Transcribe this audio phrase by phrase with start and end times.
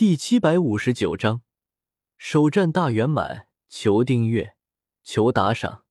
[0.00, 1.42] 第七百五十九章，
[2.16, 3.48] 首战大圆满。
[3.68, 4.54] 求订阅，
[5.02, 5.84] 求打赏。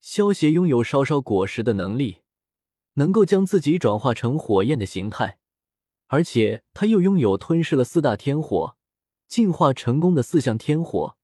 [0.00, 2.22] 萧协拥有烧烧果实的能力，
[2.94, 5.38] 能够将自己转化成火焰的形态，
[6.08, 8.76] 而且他又拥有吞噬了四大天火、
[9.28, 11.16] 进化成功的四象天火，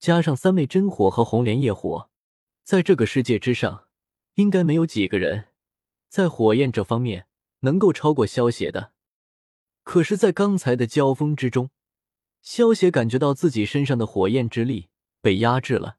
[0.00, 2.10] 加上三昧真火和红莲业火，
[2.64, 3.86] 在这个世界之上，
[4.34, 5.50] 应该没有几个人
[6.08, 7.28] 在火焰这方面
[7.60, 8.93] 能够超过萧协的。
[9.84, 11.70] 可是，在刚才的交锋之中，
[12.40, 14.88] 萧协感觉到自己身上的火焰之力
[15.20, 15.98] 被压制了。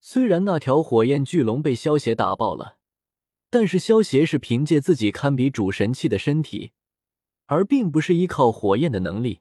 [0.00, 2.78] 虽然那条火焰巨龙被萧协打爆了，
[3.50, 6.72] 但是萧协是凭借自己堪比主神器的身体，
[7.46, 9.40] 而并不是依靠火焰的能力。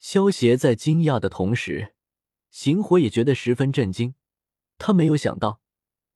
[0.00, 1.94] 萧协在惊讶的同时，
[2.50, 4.14] 行火也觉得十分震惊。
[4.78, 5.60] 他没有想到，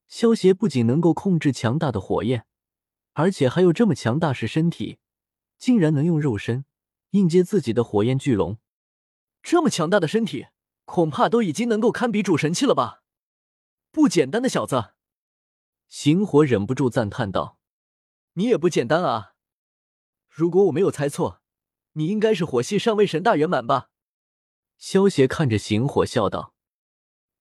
[0.09, 2.47] 萧协不仅能够控制强大的火焰，
[3.13, 4.99] 而且还有这么强大是身体，
[5.59, 6.65] 竟然能用肉身。
[7.11, 8.59] 应接自己的火焰巨龙，
[9.43, 10.47] 这么强大的身体，
[10.85, 13.03] 恐怕都已经能够堪比主神器了吧？
[13.91, 14.95] 不简单的小子，
[15.89, 17.59] 行火忍不住赞叹道
[18.35, 19.35] ：“你也不简单啊！
[20.29, 21.43] 如果我没有猜错，
[21.95, 23.91] 你应该是火系上位神大圆满吧？”
[24.79, 26.55] 萧邪看着行火笑道：“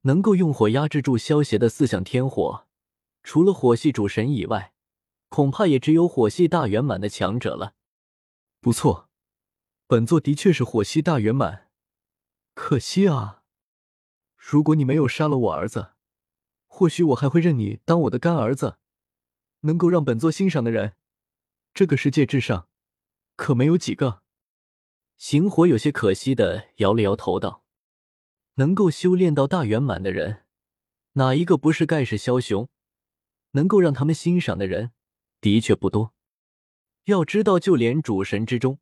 [0.02, 2.65] 能够用火压制住萧邪的四象天火，
[3.21, 4.73] 除了火系主神以外，
[5.27, 7.75] 恐怕也只有火系大圆满的强者了。
[8.59, 9.05] 不错。”
[9.89, 11.67] 本座的确是火系大圆满，
[12.53, 13.41] 可惜啊！
[14.37, 15.93] 如果你没有杀了我儿子，
[16.67, 18.77] 或许我还会认你当我的干儿子。
[19.61, 20.93] 能够让本座欣赏的人，
[21.73, 22.69] 这个世界之上
[23.35, 24.21] 可没有几个。
[25.17, 27.63] 行火有些可惜的摇了摇头道
[28.61, 30.45] ：“能够修炼到大圆满的人，
[31.13, 32.69] 哪一个不是盖世枭雄？
[33.53, 34.91] 能够让他们欣赏的人，
[35.41, 36.13] 的确不多。
[37.05, 38.77] 要知道，就连主神之中。”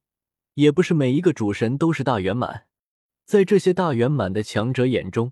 [0.57, 2.65] 也不是每一个主神都是大圆满，
[3.25, 5.31] 在这些大圆满的强者眼中，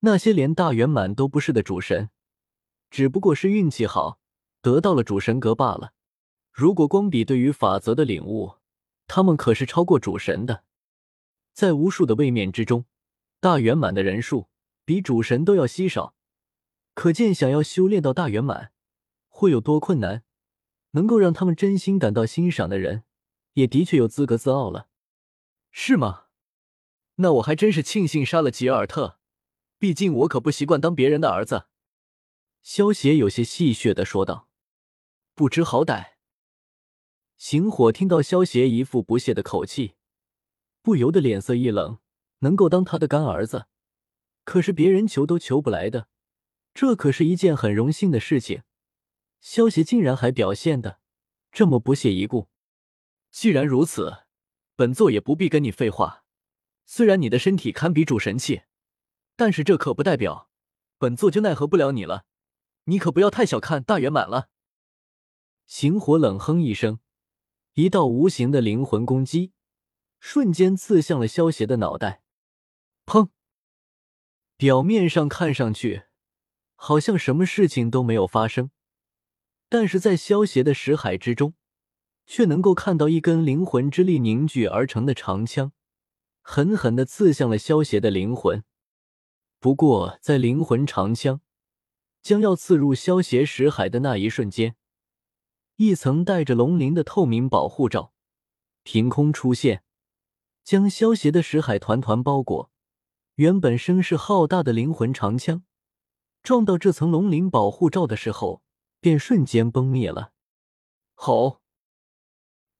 [0.00, 2.10] 那些连大圆满都不是的主神，
[2.90, 4.18] 只不过是运气好
[4.60, 5.92] 得到了主神格罢了。
[6.50, 8.56] 如果光比对于法则的领悟，
[9.06, 10.64] 他们可是超过主神的。
[11.52, 12.86] 在无数的位面之中，
[13.38, 14.48] 大圆满的人数
[14.84, 16.16] 比主神都要稀少，
[16.94, 18.72] 可见想要修炼到大圆满
[19.28, 20.24] 会有多困难。
[20.90, 23.04] 能够让他们真心感到欣赏的人。
[23.54, 24.88] 也的确有资格自傲了，
[25.72, 26.26] 是吗？
[27.16, 29.18] 那我还真是庆幸杀了吉尔特，
[29.78, 31.66] 毕竟我可不习惯当别人的儿子。
[32.62, 34.48] 萧邪有些戏谑的说道
[35.34, 36.14] ：“不知好歹。”
[37.36, 39.94] 行火听到萧邪一副不屑的口气，
[40.82, 41.98] 不由得脸色一冷。
[42.40, 43.68] 能够当他的干儿子，
[44.44, 46.08] 可是别人求都求不来的，
[46.74, 48.64] 这可是一件很荣幸的事情。
[49.40, 51.00] 萧邪竟然还表现的
[51.50, 52.48] 这么不屑一顾。
[53.34, 54.26] 既然如此，
[54.76, 56.24] 本座也不必跟你废话。
[56.86, 58.62] 虽然你的身体堪比主神器，
[59.34, 60.48] 但是这可不代表
[60.98, 62.26] 本座就奈何不了你了。
[62.84, 64.50] 你可不要太小看大圆满了。
[65.66, 67.00] 行火冷哼一声，
[67.72, 69.52] 一道无形的灵魂攻击
[70.20, 72.22] 瞬间刺向了萧邪的脑袋。
[73.04, 73.30] 砰！
[74.56, 76.04] 表面上看上去
[76.76, 78.70] 好像什么事情都没有发生，
[79.68, 81.54] 但是在萧邪的识海之中。
[82.26, 85.72] 却能够看到一根灵魂之力凝聚而成的长枪，
[86.40, 88.64] 狠狠的刺向了萧邪的灵魂。
[89.58, 91.40] 不过，在灵魂长枪
[92.22, 94.76] 将要刺入萧邪识海的那一瞬间，
[95.76, 98.12] 一层带着龙鳞的透明保护罩
[98.82, 99.82] 凭空出现，
[100.62, 102.70] 将萧邪的识海团团包裹。
[103.36, 105.64] 原本声势浩大的灵魂长枪，
[106.42, 108.62] 撞到这层龙鳞保护罩的时候，
[109.00, 110.32] 便瞬间崩灭了。
[111.14, 111.62] 吼！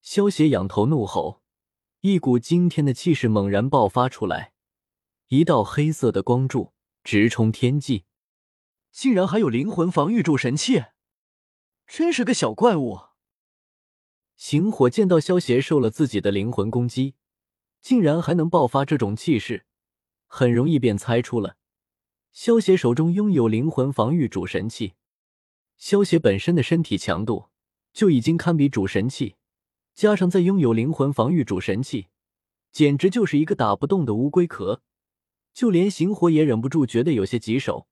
[0.05, 1.41] 萧邪仰头怒吼，
[2.03, 4.53] 一股惊天的气势猛然爆发出来，
[5.29, 8.05] 一道黑色的光柱直冲天际，
[8.93, 10.85] 竟然还有灵魂防御主神器，
[11.87, 13.01] 真是个小怪物。
[14.37, 17.15] 行火见到萧邪受了自己的灵魂攻击，
[17.81, 19.65] 竟然还能爆发这种气势，
[20.27, 21.57] 很容易便猜出了
[22.31, 24.93] 萧邪手中拥有灵魂防御主神器。
[25.79, 27.49] 萧邪本身的身体强度
[27.95, 29.37] 就已经堪比主神器。
[29.95, 32.09] 加上再拥有灵魂防御主神器，
[32.73, 34.83] 简直就是一个打不动的乌龟壳。
[35.53, 37.87] 就连行火也忍不住觉得有些棘手。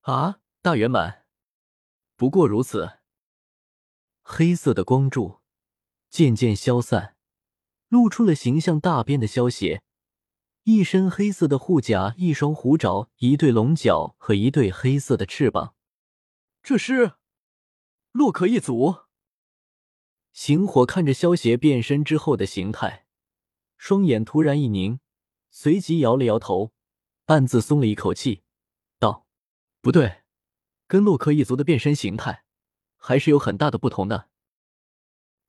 [0.00, 1.26] 啊，大圆满，
[2.16, 3.00] 不过如此。
[4.22, 5.40] 黑色的光柱
[6.08, 7.16] 渐渐消散，
[7.88, 9.82] 露出了形象大变的萧邪，
[10.62, 15.74] 一身黑色的护甲，一双虎爪，一对龙角和一对黑色的翅膀。
[16.62, 17.12] 这是
[18.12, 19.09] 洛克一族。
[20.32, 23.06] 行火看着萧邪变身之后的形态，
[23.76, 25.00] 双眼突然一凝，
[25.50, 26.72] 随即摇了摇头，
[27.26, 28.42] 暗自松了一口气，
[28.98, 29.26] 道
[29.82, 30.22] ：“不对，
[30.86, 32.44] 跟洛克一族的变身形态
[32.96, 34.28] 还是有很大的不同的。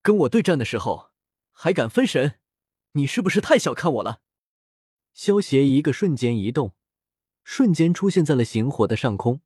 [0.02, 1.12] 跟我对战的时候
[1.52, 2.40] 还敢分神，
[2.94, 4.22] 你是不是太小看我了？”
[5.14, 6.74] 萧协一个瞬间移动，
[7.44, 9.42] 瞬间出现在了行火的上空，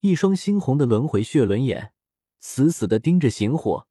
[0.00, 1.92] 一双猩红的轮回血轮眼
[2.38, 3.88] 死死的盯着行火，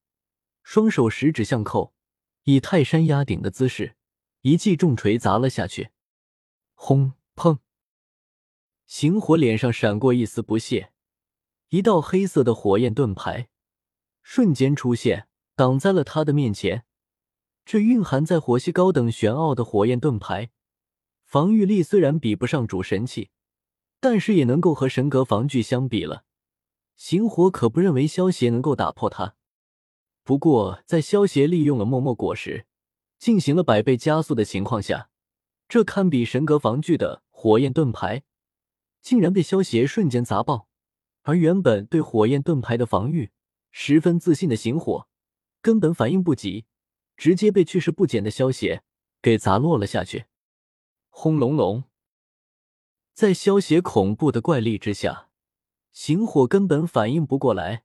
[0.71, 1.95] 双手十指相扣，
[2.43, 3.95] 以泰山压顶的姿势。
[4.41, 5.89] 一记重锤砸了下去，
[6.75, 7.57] 轰砰！
[8.85, 10.91] 行火脸上闪过一丝不屑，
[11.69, 13.49] 一道黑色的火焰盾牌
[14.21, 16.85] 瞬间出现，挡在了他的面前。
[17.65, 20.51] 这蕴含在火系高等玄奥的火焰盾牌，
[21.25, 23.31] 防御力虽然比不上主神器，
[23.99, 26.25] 但是也能够和神格防具相比了。
[26.95, 29.33] 行火可不认为萧邪能够打破它。
[30.29, 32.67] 不过，在萧邪利用了默默果实。
[33.17, 35.09] 进行了百倍加速的情况下，
[35.67, 38.21] 这堪比神格防具的火焰盾牌，
[39.01, 40.67] 竟然被萧邪瞬间砸爆。
[41.23, 43.31] 而原本对火焰盾牌的防御
[43.71, 45.07] 十分自信的行火，
[45.63, 46.67] 根本反应不及，
[47.17, 48.83] 直接被去势不减的萧邪
[49.23, 50.25] 给砸落了下去。
[51.09, 51.85] 轰隆隆，
[53.15, 55.29] 在萧邪恐怖的怪力之下，
[55.91, 57.83] 行火根本反应不过来，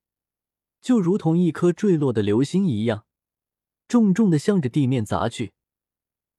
[0.85, 3.07] 就如同一颗坠落的流星一样。
[3.89, 5.55] 重重的向着地面砸去，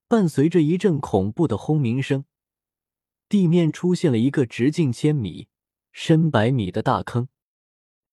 [0.07, 2.25] 伴随着一阵恐怖的轰鸣声，
[3.27, 5.47] 地面出现了一个直径千米、
[5.91, 7.27] 深百米的大坑。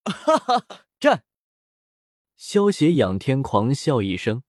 [0.06, 1.24] 哈哈，战！
[2.34, 4.42] 萧邪仰天狂笑一声，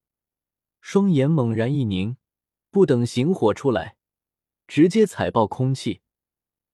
[0.79, 2.15] 双眼猛然一凝，
[2.71, 3.97] 不等行火出来，
[4.67, 5.99] 直接踩爆空气，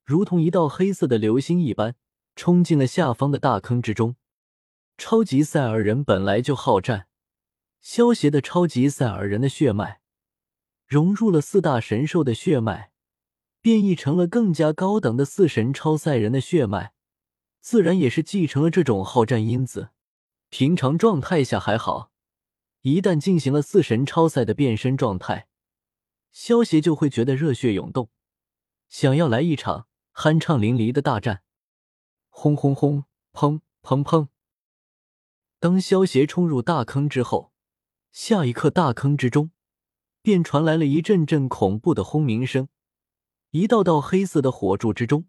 [0.05, 1.95] 如同一道黑色的流星一般，
[2.35, 4.15] 冲进了下方的大坑之中。
[4.99, 7.07] 超级赛尔人本来就好战。
[7.79, 10.01] 萧邪的超级赛尔人的血脉
[10.85, 12.91] 融入了四大神兽的血脉，
[13.61, 16.91] 变异成了更加高等的四神超赛人的血脉，
[17.61, 19.91] 自然也是继承了这种好战因子。
[20.49, 22.11] 平常状态下还好，
[22.81, 25.47] 一旦进行了四神超赛的变身状态，
[26.31, 28.09] 萧邪就会觉得热血涌动，
[28.89, 31.43] 想要来一场酣畅淋漓的大战。
[32.27, 33.05] 轰轰轰！
[33.31, 34.27] 砰砰砰！
[35.59, 37.51] 当萧邪冲入大坑之后。
[38.11, 39.51] 下一刻，大坑之中
[40.23, 42.67] 便传来了一阵阵恐怖的轰鸣声，
[43.51, 45.27] 一道道黑色的火柱之中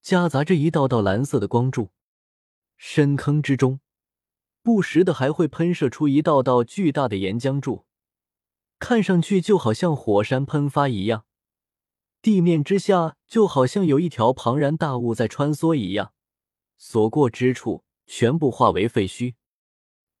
[0.00, 1.90] 夹杂着一道道蓝色的光柱，
[2.76, 3.80] 深坑之中
[4.62, 7.84] 不时的还会喷射出一道道巨大的岩浆柱，
[8.78, 11.24] 看上去就好像火山喷发一样。
[12.22, 16.12] 地面之下就好像有一条庞然大物在穿梭一样，
[16.76, 19.34] 所过之处全部化为废墟。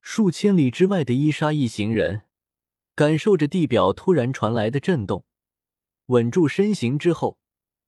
[0.06, 2.24] 数千里之外的伊莎一行人，
[2.94, 5.24] 感受着地表突然传来的震动，
[6.06, 7.38] 稳住身形之后，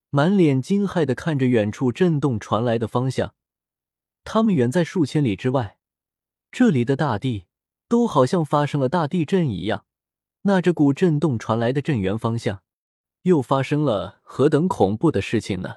[0.09, 3.35] 满脸惊骇的看着远处震动传来的方向。
[4.25, 5.77] 他们远在数千里之外，
[6.51, 7.45] 这里的大地
[7.87, 9.85] 都好像发生了大地震一样。
[10.43, 12.63] 那这股震动传来的震源方向，
[13.23, 15.77] 又发生了何等恐怖的事情呢？